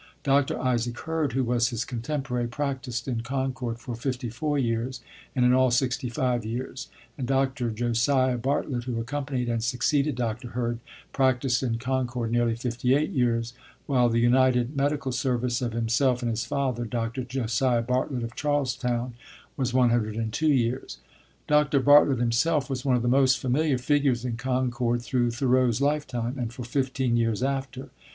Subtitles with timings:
[0.23, 0.59] Dr.
[0.59, 4.99] Isaac Hurd, who was his contemporary, practiced in Concord for fifty four years,
[5.35, 6.87] and in all sixty five years;
[7.19, 7.69] and Dr.
[7.69, 10.47] Josiah Bartlett, who accompanied and succeeded Dr.
[10.47, 10.79] Hurd,
[11.13, 13.53] practiced in Concord nearly fifty eight years;
[13.85, 17.23] while the united medical service of himself and his father, Dr.
[17.23, 19.13] Josiah Bartlett of Charlestown,
[19.55, 20.97] was one hundred and two years.
[21.47, 21.79] Dr.
[21.79, 26.39] Bartlett himself was one of the most familiar figures in Concord through Thoreau's life time,
[26.39, 27.91] and for fifteen years after.